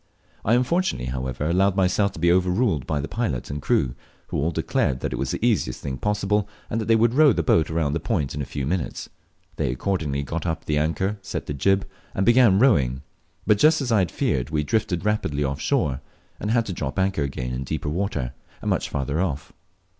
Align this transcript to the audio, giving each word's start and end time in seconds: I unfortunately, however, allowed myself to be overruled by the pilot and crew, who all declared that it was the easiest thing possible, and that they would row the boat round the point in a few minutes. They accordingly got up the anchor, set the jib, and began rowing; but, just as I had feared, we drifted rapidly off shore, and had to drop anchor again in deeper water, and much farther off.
I 0.43 0.55
unfortunately, 0.55 1.11
however, 1.11 1.47
allowed 1.47 1.75
myself 1.75 2.11
to 2.13 2.19
be 2.19 2.31
overruled 2.31 2.87
by 2.87 2.99
the 3.01 3.07
pilot 3.07 3.51
and 3.51 3.61
crew, 3.61 3.93
who 4.29 4.37
all 4.39 4.49
declared 4.49 4.99
that 5.01 5.13
it 5.13 5.17
was 5.19 5.29
the 5.29 5.45
easiest 5.45 5.79
thing 5.79 5.97
possible, 5.99 6.49
and 6.71 6.81
that 6.81 6.85
they 6.87 6.95
would 6.95 7.13
row 7.13 7.33
the 7.33 7.43
boat 7.43 7.69
round 7.69 7.93
the 7.93 7.99
point 7.99 8.33
in 8.33 8.41
a 8.41 8.45
few 8.45 8.65
minutes. 8.65 9.09
They 9.57 9.69
accordingly 9.71 10.23
got 10.23 10.43
up 10.47 10.65
the 10.65 10.79
anchor, 10.79 11.19
set 11.21 11.45
the 11.45 11.53
jib, 11.53 11.87
and 12.15 12.25
began 12.25 12.57
rowing; 12.57 13.03
but, 13.45 13.59
just 13.59 13.79
as 13.79 13.91
I 13.91 13.99
had 13.99 14.09
feared, 14.09 14.49
we 14.49 14.63
drifted 14.63 15.05
rapidly 15.05 15.43
off 15.43 15.61
shore, 15.61 16.01
and 16.39 16.49
had 16.49 16.65
to 16.65 16.73
drop 16.73 16.97
anchor 16.97 17.21
again 17.21 17.53
in 17.53 17.63
deeper 17.63 17.89
water, 17.89 18.33
and 18.59 18.71
much 18.71 18.89
farther 18.89 19.21
off. 19.21 19.53